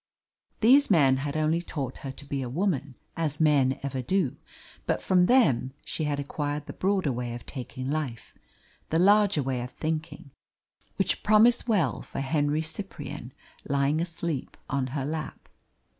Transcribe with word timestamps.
These 0.61 0.89
men 0.89 1.17
had 1.17 1.37
only 1.37 1.61
taught 1.61 1.97
her 1.99 2.11
to 2.11 2.25
be 2.25 2.41
a 2.41 2.49
woman, 2.49 2.95
as 3.15 3.39
men 3.39 3.79
ever 3.83 4.01
do; 4.01 4.35
but 4.87 4.99
from 4.99 5.27
them 5.27 5.73
she 5.85 6.05
had 6.05 6.19
acquired 6.19 6.65
the 6.65 6.73
broader 6.73 7.11
way 7.11 7.35
of 7.35 7.45
taking 7.45 7.91
life, 7.91 8.33
the 8.89 8.97
larger 8.97 9.43
way 9.43 9.61
of 9.61 9.69
thinking, 9.69 10.31
which 10.95 11.21
promised 11.21 11.67
well 11.67 12.01
for 12.01 12.21
Henry 12.21 12.63
Cyprian 12.63 13.31
lying 13.65 14.01
asleep 14.01 14.57
on 14.67 14.87
her 14.87 15.05
lap. 15.05 15.47